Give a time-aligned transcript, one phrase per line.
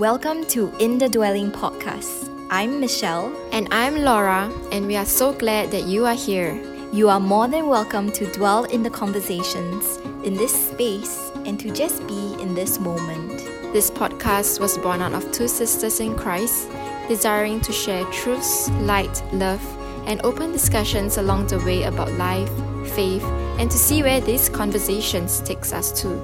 [0.00, 2.30] Welcome to In the Dwelling podcast.
[2.48, 3.36] I'm Michelle.
[3.52, 6.58] And I'm Laura, and we are so glad that you are here.
[6.90, 11.70] You are more than welcome to dwell in the conversations, in this space, and to
[11.70, 13.40] just be in this moment.
[13.74, 16.70] This podcast was born out of two sisters in Christ,
[17.06, 19.62] desiring to share truths, light, love,
[20.08, 22.50] and open discussions along the way about life,
[22.94, 23.24] faith,
[23.58, 26.18] and to see where these conversations takes us to.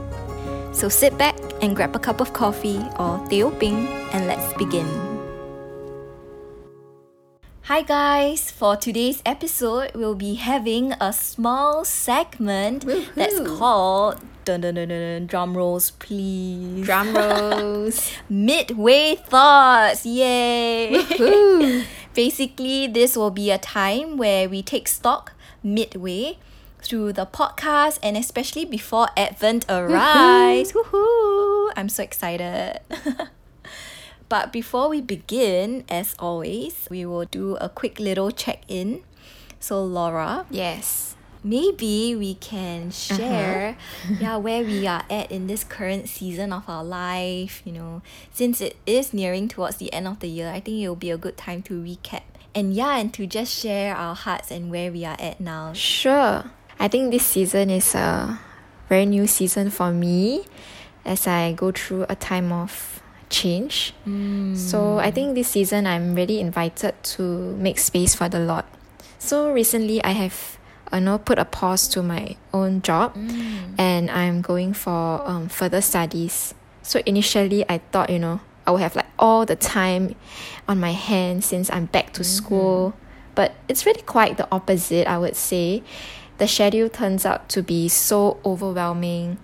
[0.72, 1.36] So sit back
[1.66, 4.86] and grab a cup of coffee or teh ping and let's begin.
[7.66, 14.78] Hi guys, for today's episode, we'll be having a small segment that's called dun, dun,
[14.78, 16.86] dun, dun, dun, drum rolls please.
[16.86, 18.14] Drum rolls.
[18.30, 21.02] Midway thoughts, yay!
[22.14, 25.32] Basically, this will be a time where we take stock
[25.64, 26.38] midway
[26.82, 30.72] through the podcast and especially before Advent arrives.
[30.76, 31.72] Woohoo!
[31.76, 32.80] I'm so excited.
[34.28, 39.02] but before we begin, as always, we will do a quick little check in.
[39.58, 41.16] So, Laura, yes.
[41.42, 44.14] maybe we can share uh-huh.
[44.20, 48.60] yeah where we are at in this current season of our life you know since
[48.60, 51.16] it is nearing towards the end of the year i think it will be a
[51.16, 52.22] good time to recap
[52.54, 56.44] and yeah and to just share our hearts and where we are at now Sure.
[56.78, 58.38] I think this season is a
[58.88, 60.44] very new season for me
[61.04, 63.94] as I go through a time of change.
[64.56, 67.22] So I think this season I'm really invited to
[67.56, 68.64] make space for the Lord.
[69.18, 70.58] So recently I have
[70.92, 73.16] uh, know, put a pause to my own job
[73.78, 76.54] and I'm going for um, further studies.
[76.82, 80.14] So initially I thought, you know, I would have like all the time
[80.68, 82.94] on my hands since I'm back to school.
[83.34, 85.82] But it's really quite the opposite, I would say
[86.37, 89.37] The schedule turns out to be so overwhelming.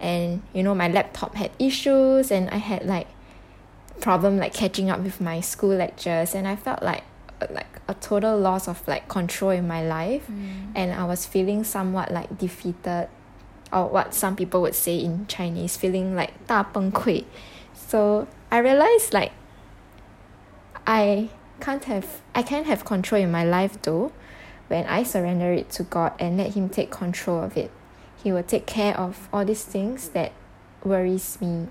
[0.00, 3.08] And, you know, my laptop had issues and I had like
[4.00, 7.04] problem like catching up with my school lectures and I felt like
[7.50, 10.28] like a total loss of like control in my life
[10.74, 13.08] and I was feeling somewhat like defeated
[13.72, 17.24] or what some people would say in Chinese feeling like 大崩溃
[17.74, 19.32] so I realized like
[20.86, 21.28] I
[21.60, 24.12] can't have I can't have control in my life though
[24.69, 27.71] when I surrender it to God and let him take control of it.
[28.23, 30.31] He will take care of all these things that
[30.83, 31.67] worries me.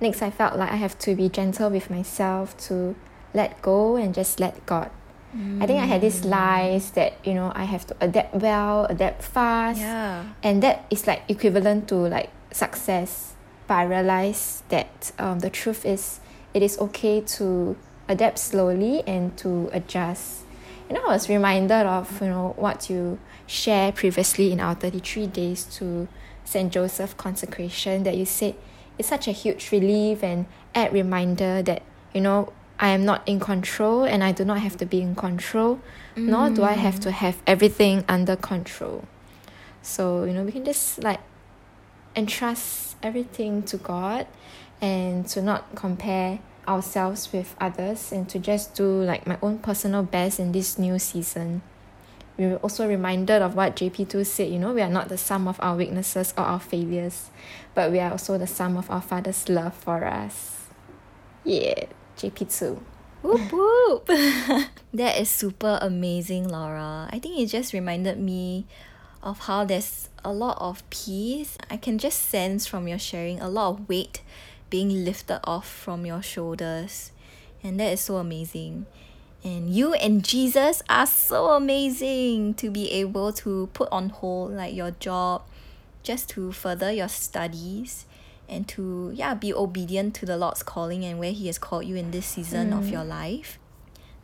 [0.00, 2.96] Next I felt like I have to be gentle with myself to
[3.34, 4.90] let go and just let God.
[5.60, 9.22] I think I had these lies that you know I have to adapt well adapt
[9.22, 9.80] fast.
[9.80, 10.24] Yeah.
[10.42, 13.34] And that is like equivalent to like success.
[13.66, 16.20] But i realized that um, the truth is
[16.54, 17.76] it is okay to
[18.08, 20.45] adapt slowly and to adjust
[20.88, 25.26] you know i was reminded of you know what you shared previously in our 33
[25.26, 26.08] days to
[26.44, 28.54] st joseph consecration that you said
[28.98, 31.82] it's such a huge relief and add reminder that
[32.14, 35.14] you know i am not in control and i do not have to be in
[35.14, 35.80] control
[36.16, 37.12] nor do i have to mm.
[37.12, 39.04] have everything under control.
[39.82, 41.20] So, you know, we can just like
[42.16, 44.26] entrust everything to God
[44.80, 50.02] and to not compare ourselves with others and to just do like my own personal
[50.02, 51.62] best in this new season.
[52.36, 55.48] We were also reminded of what JP2 said, you know, we are not the sum
[55.48, 57.30] of our weaknesses or our failures,
[57.74, 60.66] but we are also the sum of our Father's love for us.
[61.44, 61.84] Yeah,
[62.18, 62.78] JP2.
[63.22, 64.06] Whoop whoop.
[64.94, 67.08] that is super amazing, Laura.
[67.10, 68.66] I think it just reminded me
[69.22, 71.56] of how there's a lot of peace.
[71.70, 74.22] I can just sense from your sharing a lot of weight
[74.70, 77.12] being lifted off from your shoulders.
[77.62, 78.86] And that is so amazing.
[79.44, 84.74] And you and Jesus are so amazing to be able to put on hold like
[84.74, 85.42] your job
[86.02, 88.06] just to further your studies
[88.48, 91.96] and to yeah be obedient to the Lord's calling and where he has called you
[91.96, 92.92] in this season of mm.
[92.92, 93.58] your life.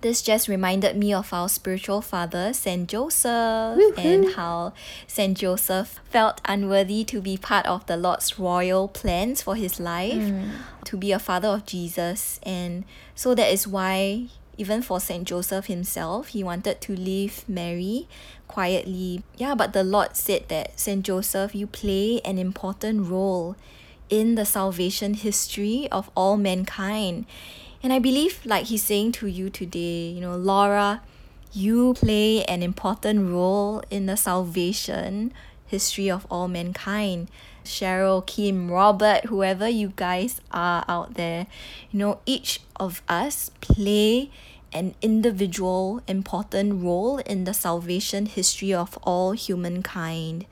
[0.03, 4.73] This just reminded me of our spiritual father, Saint Joseph, and how
[5.07, 10.15] Saint Joseph felt unworthy to be part of the Lord's royal plans for his life,
[10.15, 10.51] mm.
[10.87, 12.41] to be a father of Jesus.
[12.43, 12.85] And
[13.15, 14.27] so that is why,
[14.59, 18.09] even for Saint Joseph himself, he wanted to leave Mary
[18.49, 19.23] quietly.
[19.37, 23.55] Yeah, but the Lord said that Saint Joseph, you play an important role
[24.11, 27.25] in the salvation history of all mankind.
[27.83, 31.03] And I believe, like he's saying to you today, you know, Laura,
[31.53, 35.33] you play an important role in the salvation
[35.67, 37.29] history of all mankind.
[37.65, 41.47] Cheryl, Kim, Robert, whoever you guys are out there,
[41.91, 44.31] you know, each of us play
[44.73, 50.47] an individual important role in the salvation history of all humankind.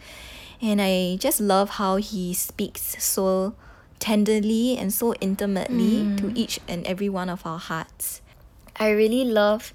[0.60, 3.54] And I just love how he speaks so
[4.00, 6.16] tenderly and so intimately Mm.
[6.16, 8.20] to each and every one of our hearts.
[8.76, 9.72] I really love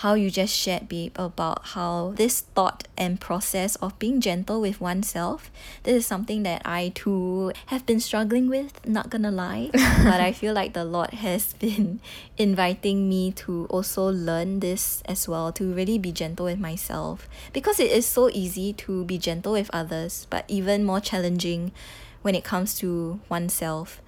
[0.00, 4.80] how you just shared, babe, about how this thought and process of being gentle with
[4.80, 5.50] oneself,
[5.82, 9.68] this is something that I too have been struggling with, not gonna lie.
[9.74, 12.00] but I feel like the Lord has been
[12.38, 17.28] inviting me to also learn this as well, to really be gentle with myself.
[17.52, 21.72] Because it is so easy to be gentle with others, but even more challenging
[22.22, 24.00] when it comes to oneself.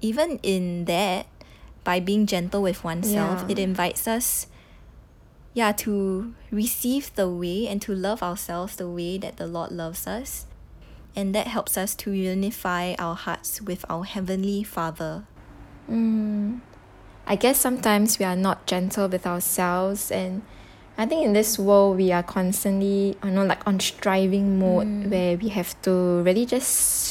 [0.00, 1.26] Even in that,
[1.84, 3.52] by being gentle with oneself, Yeah.
[3.52, 4.46] it invites us
[5.54, 10.04] yeah, to receive the way and to love ourselves the way that the Lord loves
[10.06, 10.46] us.
[11.14, 15.22] And that helps us to unify our hearts with our Heavenly Father.
[15.88, 16.60] Mm.
[17.24, 20.42] I guess sometimes we are not gentle with ourselves and
[20.96, 25.10] I think in this world we are constantly you know like on striving mode Mm.
[25.10, 26.68] where we have to really just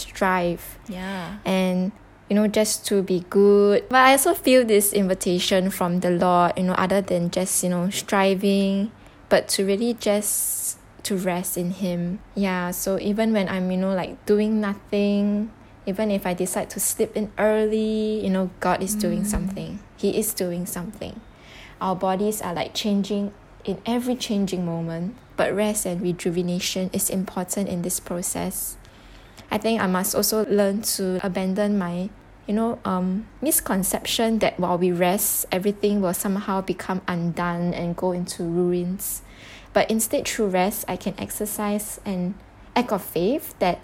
[0.07, 0.79] strive.
[0.87, 1.37] Yeah.
[1.45, 1.91] and
[2.29, 3.83] you know just to be good.
[3.89, 7.69] But i also feel this invitation from the lord you know other than just you
[7.69, 8.91] know striving
[9.29, 12.19] but to really just to rest in him.
[12.35, 15.51] Yeah so even when i'm you know like doing nothing
[15.85, 19.79] even if i decide to sleep in early you know god is doing something.
[19.99, 21.19] He is doing something.
[21.83, 23.33] Our bodies are like changing
[23.65, 28.77] in every changing moment but rest and rejuvenation is important in this process
[29.53, 32.09] I think I must also learn to abandon my,
[32.47, 38.13] you know, um, misconception that while we rest, everything will somehow become undone and go
[38.13, 39.21] into ruins.
[39.71, 42.33] But instead, through rest, I can exercise an
[42.75, 43.79] act of faith that,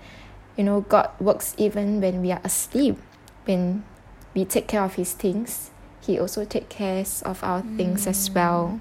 [0.58, 2.98] you know, God works even when we are asleep.
[3.46, 3.84] When
[4.34, 5.70] we take care of His things,
[6.02, 8.80] He also takes care of our things as well.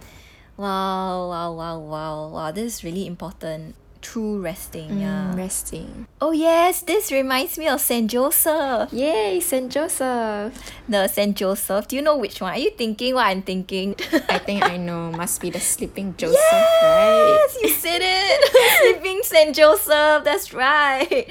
[0.59, 2.51] Wow, wow, wow, wow, wow.
[2.51, 3.77] This is really important.
[4.01, 5.31] True resting, yeah.
[5.31, 6.07] Mm, resting.
[6.21, 8.93] Oh yes, this reminds me of Saint Joseph.
[8.93, 10.55] Yay, Saint Joseph.
[10.89, 11.87] The Saint Joseph.
[11.87, 12.55] Do you know which one?
[12.55, 13.95] Are you thinking what I'm thinking?
[14.29, 15.11] I think I know.
[15.13, 17.39] Must be the sleeping Joseph, right?
[17.39, 18.39] Yes, you said it.
[18.99, 20.25] Sleeping Saint Joseph.
[20.25, 21.31] That's right.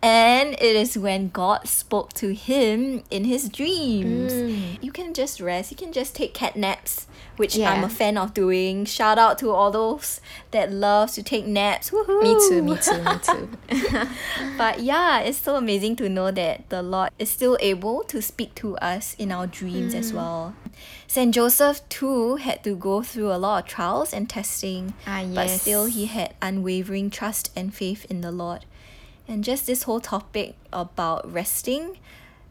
[0.00, 4.32] And it is when God spoke to him in his dreams.
[4.32, 4.82] Mm.
[4.82, 5.72] You can just rest.
[5.72, 7.07] You can just take cat naps,
[7.38, 8.84] which I'm a fan of doing.
[8.84, 10.20] Shout out to all those
[10.50, 11.90] that love to take naps.
[11.90, 12.22] Woohoo!
[12.22, 14.08] Me too, me too, me too.
[14.58, 18.54] But yeah, it's so amazing to know that the Lord is still able to speak
[18.56, 20.54] to us in our dreams as well.
[21.06, 25.48] Saint Joseph too had to go through a lot of trials and testing, Ah, but
[25.48, 28.64] still he had unwavering trust and faith in the Lord.
[29.26, 31.98] And just this whole topic about resting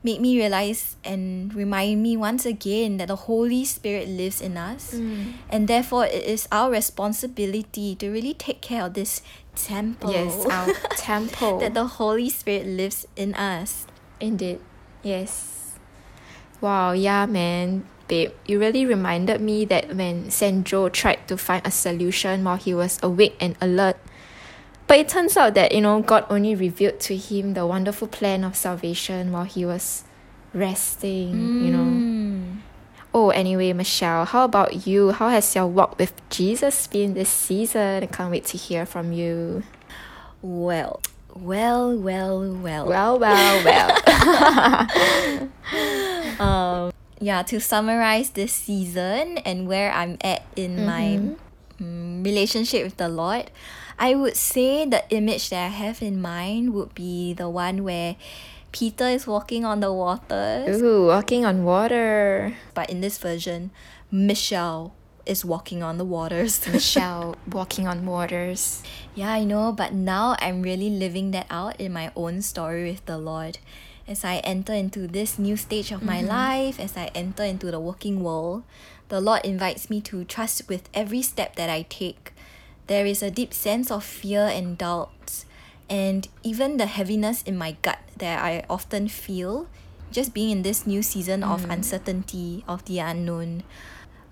[0.07, 4.95] made me realize and remind me once again that the Holy Spirit lives in us.
[4.95, 5.35] Mm.
[5.51, 9.19] And therefore, it is our responsibility to really take care of this
[9.59, 11.59] temple Yes, our temple.
[11.59, 13.83] that the Holy Spirit lives in us.
[14.23, 14.63] Indeed.
[15.03, 15.75] Yes.
[16.63, 17.83] Wow, yeah, man.
[18.07, 22.55] Babe, you really reminded me that when Saint Joe tried to find a solution while
[22.55, 23.99] he was awake and alert,
[24.87, 28.43] but it turns out that, you know, God only revealed to him the wonderful plan
[28.43, 30.03] of salvation while he was
[30.53, 31.83] resting, you know.
[31.83, 32.57] Mm.
[33.13, 35.11] Oh, anyway, Michelle, how about you?
[35.11, 38.03] How has your walk with Jesus been this season?
[38.03, 39.63] I can't wait to hear from you.
[40.41, 41.01] Well,
[41.33, 42.85] well, well, well.
[42.87, 45.49] Well, well, well.
[46.39, 51.19] Um, yeah, to summarize this season and where I'm at in my
[51.81, 53.49] mm, relationship with the Lord,
[53.99, 58.15] I would say the image that I have in mind would be the one where
[58.71, 62.53] Peter is walking on the waters, Ooh, walking on water.
[62.73, 63.71] but in this version,
[64.11, 64.93] Michelle
[65.25, 66.65] is walking on the waters.
[66.71, 68.83] Michelle walking on waters.
[69.15, 73.05] Yeah, I know, but now I'm really living that out in my own story with
[73.05, 73.57] the Lord.
[74.07, 76.29] As I enter into this new stage of my mm-hmm.
[76.29, 78.63] life, as I enter into the working world,
[79.09, 82.31] the Lord invites me to trust with every step that I take.
[82.87, 85.45] There is a deep sense of fear and doubt,
[85.89, 89.67] and even the heaviness in my gut that I often feel
[90.11, 91.73] just being in this new season of mm.
[91.73, 93.63] uncertainty, of the unknown.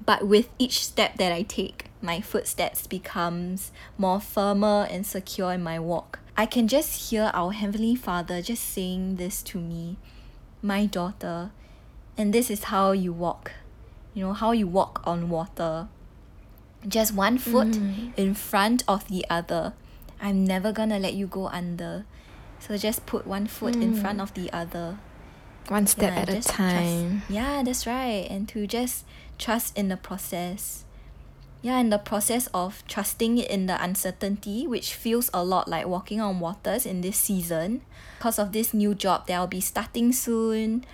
[0.06, 5.64] But with each step that I take, my footsteps becomes more firmer and secure in
[5.64, 6.20] my walk.
[6.38, 9.98] I can just hear our Heavenly Father just saying this to me,
[10.62, 11.52] my daughter,
[12.18, 13.52] and this is how you walk.
[14.14, 15.88] You know, how you walk on water.
[16.88, 18.10] Just one foot mm-hmm.
[18.16, 19.74] in front of the other.
[20.22, 22.06] I'm never gonna let you go under.
[22.60, 24.24] So just put one foot in front mm.
[24.24, 24.98] of the other.
[25.68, 27.10] One step Yeah, at a time.
[27.22, 27.32] Trust.
[27.32, 28.28] Yeah, that's right.
[28.30, 29.06] And to just
[29.38, 30.84] trust in the process.
[31.62, 36.22] yeah, in the process of trusting in the uncertainty, which feels a lot like walking
[36.22, 37.82] on waters in this season,
[38.20, 40.86] because of this new job that I'll be starting soon,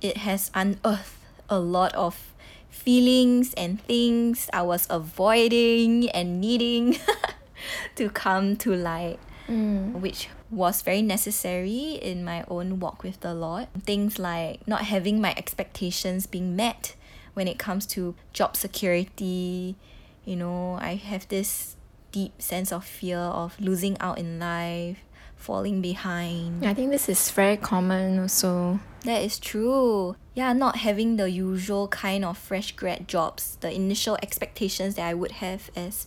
[0.00, 1.12] it has unearthed
[1.50, 2.32] a lot of
[2.76, 6.98] feelings and things I was avoiding and needing
[7.96, 9.18] to come to light,
[9.48, 10.00] Mm.
[10.00, 13.68] which was very necessary in my own walk with the Lord.
[13.86, 16.96] Things like not having my expectations being met
[17.34, 19.76] when it comes to job security.
[20.24, 21.76] You know, I have this
[22.10, 24.98] deep sense of fear of losing out in life,
[25.46, 26.66] falling behind.
[26.66, 28.80] I think this is very common also.
[29.04, 30.16] That is true.
[30.34, 35.14] Yeah, not having the usual kind of fresh grad jobs, the initial expectations that I
[35.14, 36.06] would have as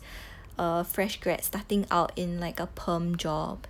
[0.57, 3.65] a fresh grad starting out in like a perm job.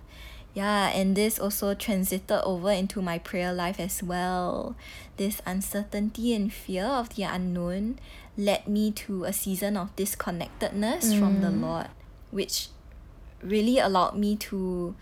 [0.52, 4.74] Yeah, and this also transited over into my prayer life as well.
[5.16, 8.00] This uncertainty and fear of the unknown
[8.36, 11.62] led me to a season of disconnectedness from the Mm.
[11.62, 11.88] Lord,
[12.32, 12.68] which
[13.42, 14.96] really allowed me to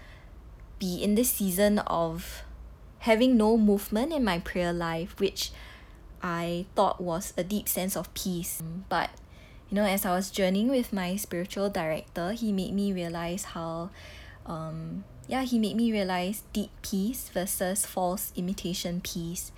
[0.79, 2.43] be in this season of
[3.01, 5.51] having no movement in my prayer life, which
[6.23, 8.63] I thought was a deep sense of peace.
[8.89, 9.11] But,
[9.71, 13.91] you know, as I was journeying with my spiritual director, he made me realize how,
[14.47, 19.53] um, yeah, he made me realize deep peace versus false imitation peace.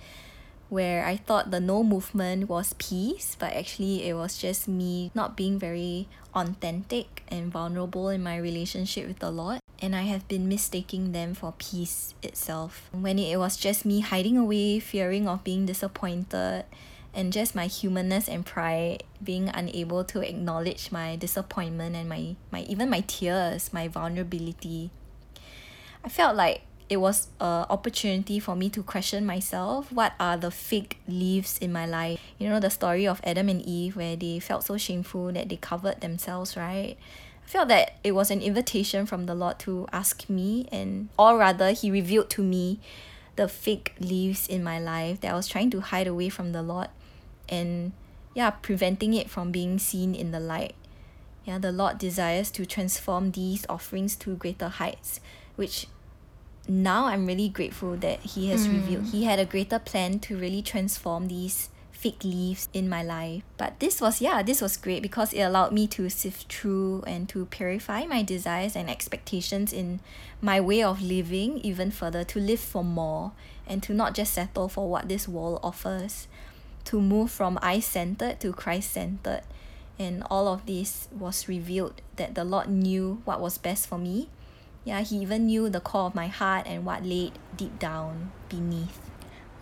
[0.69, 5.35] Where I thought the no movement was peace, but actually it was just me not
[5.35, 10.47] being very authentic and vulnerable in my relationship with the Lord and I have been
[10.47, 12.87] mistaking them for peace itself.
[12.91, 16.65] When it was just me hiding away, fearing of being disappointed,
[17.13, 22.61] and just my humanness and pride being unable to acknowledge my disappointment and my, my
[22.61, 24.91] even my tears, my vulnerability.
[26.03, 29.91] I felt like it was a opportunity for me to question myself.
[29.91, 32.19] What are the fig leaves in my life?
[32.37, 35.57] You know the story of Adam and Eve where they felt so shameful that they
[35.57, 36.97] covered themselves, right?
[37.51, 41.37] I felt that it was an invitation from the Lord to ask me and or
[41.37, 42.79] rather he revealed to me
[43.35, 46.61] the fake leaves in my life that I was trying to hide away from the
[46.61, 46.87] Lord
[47.49, 47.91] and
[48.33, 50.75] yeah, preventing it from being seen in the light.
[51.43, 55.19] Yeah, the Lord desires to transform these offerings to greater heights,
[55.57, 55.87] which
[56.69, 58.71] now I'm really grateful that He has Mm.
[58.75, 59.05] revealed.
[59.07, 61.67] He had a greater plan to really transform these
[62.01, 63.43] fig leaves in my life.
[63.57, 67.29] But this was, yeah, this was great because it allowed me to sift through and
[67.29, 69.99] to purify my desires and expectations in
[70.41, 73.33] my way of living even further, to live for more
[73.67, 76.27] and to not just settle for what this world offers,
[76.85, 79.43] to move from I centered to Christ centered.
[79.99, 84.29] And all of this was revealed that the Lord knew what was best for me.
[84.83, 88.99] Yeah, He even knew the core of my heart and what laid deep down beneath.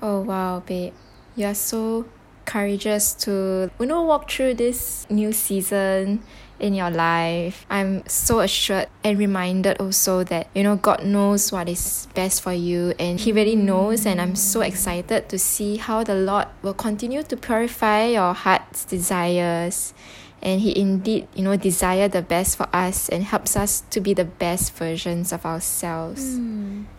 [0.01, 0.93] Oh wow, babe.
[1.35, 2.05] You are so
[2.49, 6.19] courageous to you know walk through this new season
[6.59, 7.65] in your life.
[7.69, 12.51] I'm so assured and reminded also that you know God knows what is best for
[12.51, 16.73] you and he really knows and I'm so excited to see how the Lord will
[16.73, 19.93] continue to purify your heart's desires
[20.41, 24.13] and he indeed you know desire the best for us and helps us to be
[24.13, 26.39] the best versions of ourselves.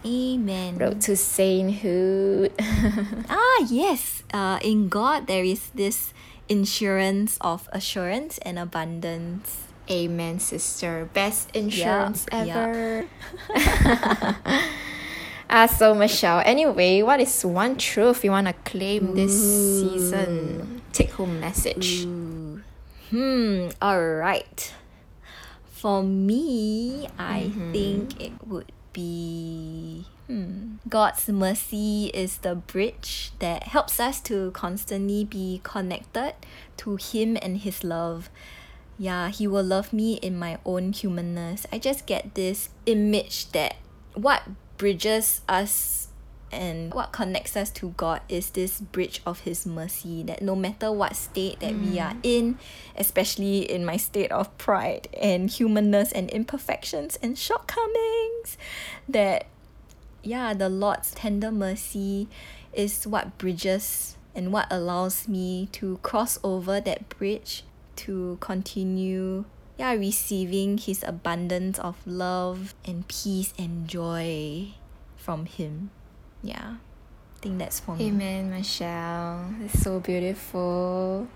[0.04, 0.78] Amen.
[0.78, 2.52] Road to sainthood.
[3.30, 4.22] Ah, yes.
[4.32, 6.12] Uh, in God, there is this
[6.48, 9.70] insurance of assurance and abundance.
[9.90, 11.08] Amen, sister.
[11.12, 12.46] Best insurance yup.
[12.46, 13.06] ever.
[15.50, 16.42] ah, so Michelle.
[16.44, 20.82] Anyway, what is one truth you want to claim this season?
[20.92, 22.04] Take home message.
[22.04, 22.49] Ooh.
[23.10, 24.72] Hmm, alright.
[25.64, 33.98] For me, I think it would be hmm, God's mercy is the bridge that helps
[33.98, 36.34] us to constantly be connected
[36.76, 38.30] to Him and His love.
[38.96, 41.66] Yeah, He will love me in my own humanness.
[41.72, 43.74] I just get this image that
[44.14, 44.42] what
[44.76, 46.09] bridges us
[46.52, 50.90] and what connects us to God is this bridge of His mercy that no matter
[50.90, 52.20] what state that we are mm.
[52.22, 52.58] in,
[52.96, 58.58] especially in my state of pride and humanness and imperfections and shortcomings,
[59.08, 59.46] that
[60.22, 62.28] yeah, the Lord's tender mercy
[62.72, 67.64] is what bridges and what allows me to cross over that bridge
[67.96, 69.44] to continue
[69.76, 74.68] yeah receiving his abundance of love and peace and joy
[75.16, 75.90] from him.
[76.42, 76.74] Yeah.
[76.76, 78.08] I think that's for me.
[78.08, 79.54] Amen, Michelle.
[79.64, 81.26] It's so beautiful.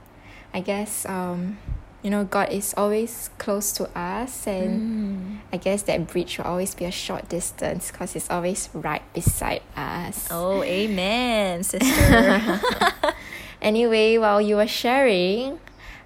[0.52, 1.58] I guess um,
[2.02, 5.38] you know, God is always close to us and Mm.
[5.52, 9.62] I guess that bridge will always be a short distance because it's always right beside
[9.76, 10.28] us.
[10.30, 12.60] Oh, amen, sister.
[13.62, 15.58] Anyway, while you were sharing,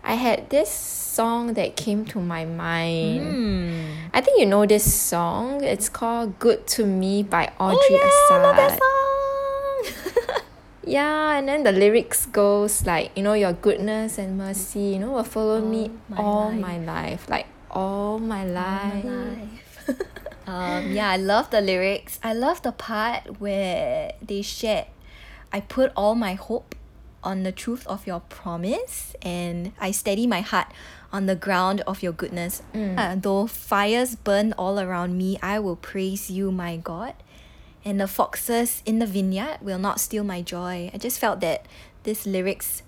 [0.08, 3.20] I had this song that came to my mind.
[3.28, 4.08] Hmm.
[4.16, 5.60] I think you know this song.
[5.62, 8.42] It's called "Good to Me" by Audrey Oh yeah, I Assad.
[8.42, 10.42] love that song.
[10.88, 15.10] Yeah, and then the lyrics goes like, you know, your goodness and mercy, you know,
[15.20, 16.60] will follow me my all life.
[16.60, 19.04] my life, like all my life.
[19.04, 20.00] My life.
[20.48, 22.18] um, yeah, I love the lyrics.
[22.24, 24.86] I love the part where they shared,
[25.52, 26.74] I put all my hope
[27.28, 30.68] on the truth of your promise and I steady my heart
[31.12, 32.62] on the ground of your goodness.
[32.98, 37.12] Uh, though fires burn all around me, I will praise you, my God.
[37.84, 40.90] And the foxes in the vineyard will not steal my joy.
[40.94, 41.66] I just felt that
[42.02, 42.82] this lyrics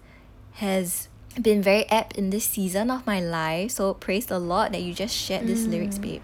[0.65, 1.09] has
[1.41, 3.71] been very apt in this season of my life.
[3.73, 6.23] So praise the Lord that you just shared this lyrics, babe.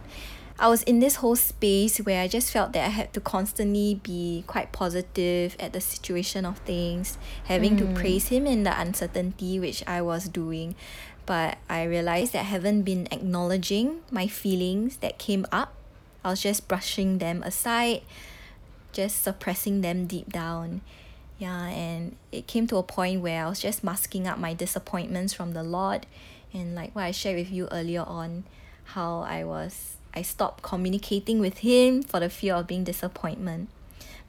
[0.58, 4.00] I was in this whole space where I just felt that I had to constantly
[4.02, 7.94] be quite positive at the situation of things, having to mm.
[7.94, 10.74] praise Him in the uncertainty, which I was doing.
[11.26, 15.74] But I realized that I haven't been acknowledging my feelings that came up.
[16.24, 18.00] I was just brushing them aside,
[18.92, 20.80] just suppressing them deep down.
[21.38, 25.34] Yeah, and it came to a point where I was just masking up my disappointments
[25.34, 26.06] from the Lord.
[26.54, 28.44] And like what I shared with you earlier on,
[28.84, 33.68] how I was, I stopped communicating with Him for the fear of being disappointment.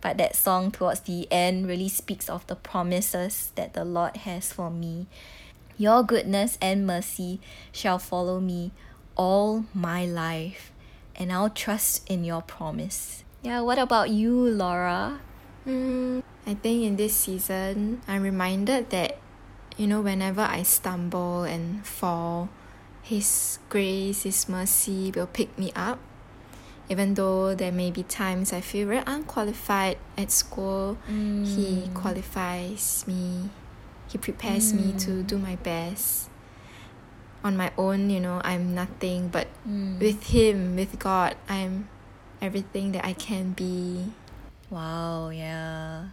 [0.01, 4.51] But that song towards the end really speaks of the promises that the Lord has
[4.51, 5.07] for me.
[5.77, 7.39] Your goodness and mercy
[7.71, 8.71] shall follow me
[9.15, 10.71] all my life,
[11.15, 13.23] and I'll trust in your promise.
[13.41, 15.19] Yeah, what about you, Laura?
[15.65, 19.17] Mm, I think in this season, I'm reminded that,
[19.77, 22.49] you know, whenever I stumble and fall,
[23.07, 25.99] His grace, His mercy will pick me up.
[26.89, 31.93] Even though there may be times I feel very unqualified at school, He mm.
[31.93, 33.49] qualifies me.
[34.07, 35.27] He prepares me to mm.
[35.27, 36.29] do my best.
[37.43, 39.99] On my own, you know, I'm nothing, but mm.
[39.99, 41.87] with Him, with God, I'm
[42.41, 44.11] everything that I can be.
[44.69, 46.09] Wow, yeah.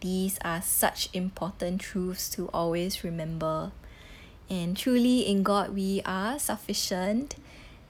[0.00, 3.72] These are such important truths to always remember.
[4.48, 7.36] And truly, in God, we are sufficient.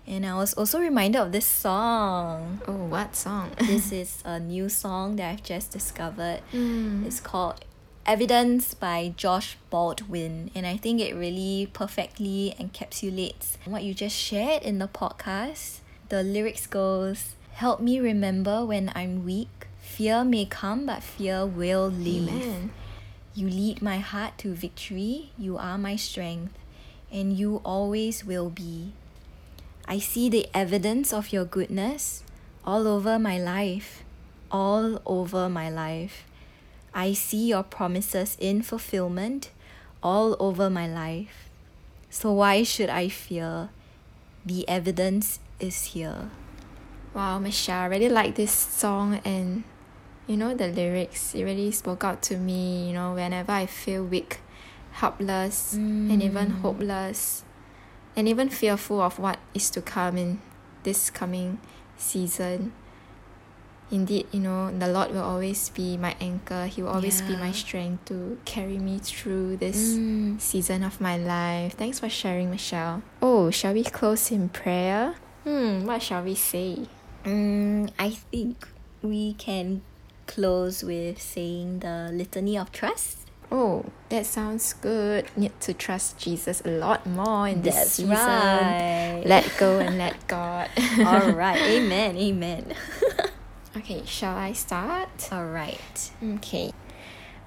[0.06, 2.60] And I was also reminded of this song.
[2.66, 3.50] Oh, what song?
[3.58, 6.40] this is a new song that I've just discovered.
[6.52, 7.04] Mm.
[7.04, 7.64] It's called
[8.06, 10.50] Evidence by Josh Baldwin.
[10.54, 15.80] And I think it really perfectly encapsulates what you just shared in the podcast.
[16.08, 19.66] The lyrics goes, Help me remember when I'm weak.
[19.80, 22.28] Fear may come, but fear will leave.
[22.28, 22.70] Amen.
[23.36, 25.28] You lead my heart to victory.
[25.36, 26.56] You are my strength,
[27.12, 28.94] and you always will be.
[29.86, 32.24] I see the evidence of your goodness
[32.64, 34.04] all over my life,
[34.50, 36.24] all over my life.
[36.94, 39.50] I see your promises in fulfillment
[40.02, 41.50] all over my life.
[42.08, 43.68] So why should I fear?
[44.46, 46.30] The evidence is here.
[47.12, 49.64] Wow, Michelle, I really like this song and
[50.26, 51.34] you know the lyrics.
[51.34, 54.40] It really spoke out to me, you know, whenever I feel weak,
[54.92, 57.44] helpless, and even hopeless,
[58.16, 60.40] and even fearful of what is to come in
[60.82, 61.58] this coming
[61.96, 62.72] season.
[63.88, 66.66] Indeed, you know, the Lord will always be my anchor.
[66.66, 70.40] He will always be my strength to carry me through this Mm.
[70.40, 71.74] season of my life.
[71.78, 73.02] Thanks for sharing, Michelle.
[73.22, 75.14] Oh, shall we close in prayer?
[75.44, 76.88] Hmm, what shall we say?
[77.24, 78.66] Mm, I think
[79.02, 79.82] we can
[80.26, 83.18] close with saying the litany of trust.
[83.50, 85.26] Oh, that sounds good.
[85.36, 88.10] Need to trust Jesus a lot more in this That's season.
[88.10, 89.22] right.
[89.24, 90.68] Let go and let God.
[90.98, 91.60] All right.
[91.62, 92.16] Amen.
[92.16, 92.74] Amen.
[93.76, 95.28] okay, shall I start?
[95.30, 96.10] All right.
[96.36, 96.72] Okay.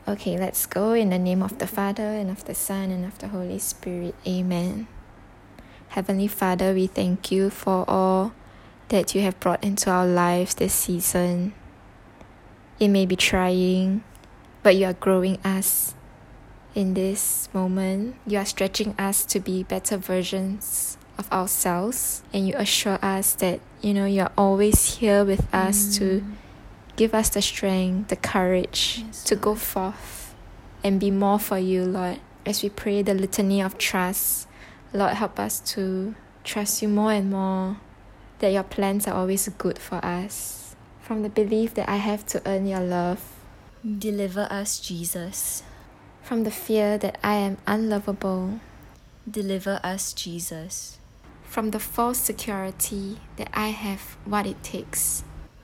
[0.07, 3.19] Okay, let's go in the name of the Father and of the Son and of
[3.19, 4.15] the Holy Spirit.
[4.25, 4.87] Amen.
[5.89, 8.31] Heavenly Father, we thank you for all
[8.87, 11.53] that you have brought into our lives this season.
[12.79, 14.03] It may be trying,
[14.63, 15.93] but you are growing us
[16.75, 18.15] in this moment.
[18.25, 23.59] You are stretching us to be better versions of ourselves, and you assure us that
[23.81, 26.33] you know you're always here with us to mm.
[26.95, 30.33] give us the strength, the courage Yes, to go forth
[30.81, 32.19] and be more for you, Lord.
[32.45, 34.47] As we pray the litany of trust,
[34.93, 36.15] Lord, help us to
[36.45, 37.77] trust you more and more,
[38.39, 40.58] that your plans are always good for us.
[41.09, 43.19] From the belief that I have to earn your love,
[43.81, 45.63] Deliver us, Jesus.
[46.21, 48.59] from the fear that I am unlovable,
[49.25, 50.99] Deliver us, Jesus.
[51.41, 55.23] from the false security that I have what it takes,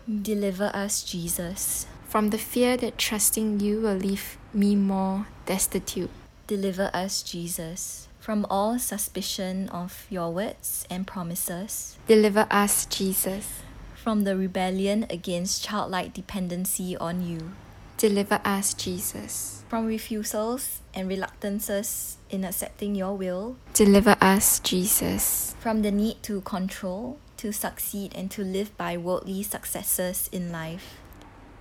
[0.10, 1.86] Deliver us, Jesus.
[2.08, 6.10] from the fear that trusting you will leave me more destitute.
[6.48, 13.62] Deliver us, Jesus, from all suspicion of your words and promises, Deliver us, Jesus.
[14.06, 17.54] From the rebellion against childlike dependency on you,
[17.98, 19.64] Deliver us, Jesus.
[19.68, 25.56] from refusals and reluctances in accepting your will, Deliver us, Jesus.
[25.60, 31.00] from the need to control, to succeed, and to live by worldly successes in life.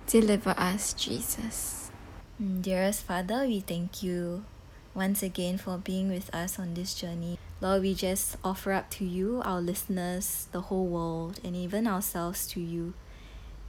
[0.05, 1.89] Deliver us, Jesus.
[2.39, 4.45] Mm, Dearest Father, we thank you
[4.95, 7.37] once again for being with us on this journey.
[7.61, 12.47] Lord, we just offer up to you, our listeners, the whole world, and even ourselves
[12.47, 12.93] to you.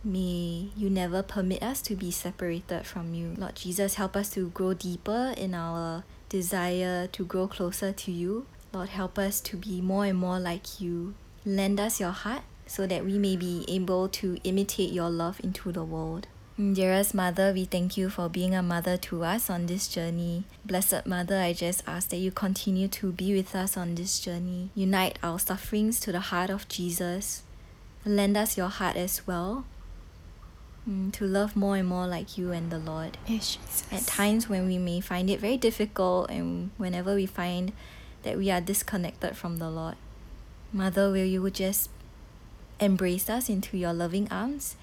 [0.05, 3.35] May you never permit us to be separated from you.
[3.37, 8.47] Lord Jesus, help us to grow deeper in our desire to grow closer to you.
[8.73, 11.15] Lord, help us to be more and more like you.
[11.45, 15.73] Lend us your heart so that we may be able to imitate your love into
[15.73, 16.29] the world.
[16.59, 20.45] Mm, Dearest Mother, we thank you for being a mother to us on this journey.
[20.64, 24.71] Blessed Mother, I just ask that you continue to be with us on this journey.
[24.75, 27.42] Unite our sufferings to the heart of Jesus.
[28.07, 29.66] Lend us your heart as well
[30.88, 33.19] mm, to love more and more like you and the Lord.
[33.27, 33.85] Yes, Jesus.
[33.92, 37.73] At times when we may find it very difficult and whenever we find
[38.23, 39.97] that we are disconnected from the Lord,
[40.73, 41.90] Mother, will you just
[42.81, 44.77] embrace us into your loving arms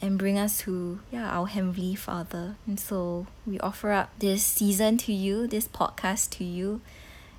[0.00, 2.56] and bring us to yeah our heavenly Father.
[2.66, 6.80] And so we offer up this season to you, this podcast to you.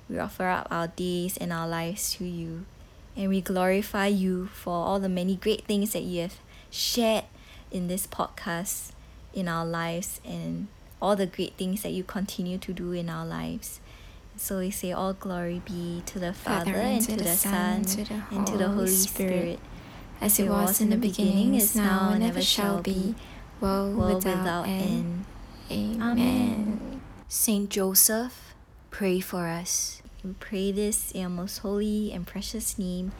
[0.08, 2.64] We offer up our days and our lives to you.
[3.16, 6.38] And we glorify you for all the many great things that you have
[6.70, 7.24] shared
[7.70, 8.92] in this podcast
[9.32, 10.68] in our lives and
[11.00, 13.80] all the great things that you continue to do in our lives.
[14.36, 18.22] So we say all glory be to the Father, and to, the, Son, to the
[18.30, 19.60] and to the Holy Spirit, Spirit
[20.20, 23.14] as it was in the beginning, is now, and ever shall be,
[23.60, 25.24] world, world without, without end.
[25.70, 26.02] end.
[26.02, 27.00] Amen.
[27.28, 28.54] Saint Joseph,
[28.90, 30.02] pray for us.
[30.24, 33.12] We pray this in your most holy and precious name.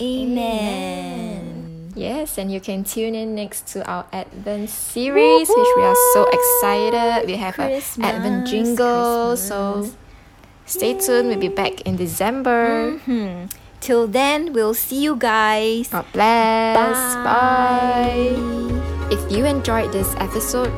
[0.00, 1.92] Amen.
[1.94, 6.26] Yes, and you can tune in next to our Advent series, which we are so
[6.26, 7.26] excited.
[7.26, 7.70] We have an
[8.02, 9.96] Advent Christmas, jingle, so Christmas.
[10.66, 11.28] stay tuned.
[11.28, 12.98] We'll be back in December.
[13.06, 13.50] Mhm.
[13.82, 15.88] Till then, we'll see you guys.
[15.88, 17.14] God bless.
[17.26, 18.30] Bye.
[19.10, 20.70] If you enjoyed this episode,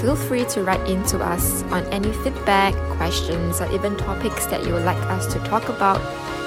[0.00, 4.64] feel free to write in to us on any feedback, questions, or even topics that
[4.66, 6.00] you would like us to talk about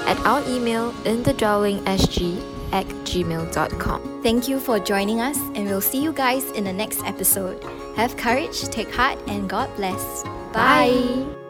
[0.06, 2.40] at our email inthedwellingsg
[2.72, 4.22] at gmail.com.
[4.22, 7.62] Thank you for joining us, and we'll see you guys in the next episode.
[7.96, 10.22] Have courage, take heart, and God bless.
[10.52, 10.94] Bye.
[10.94, 11.43] Bye.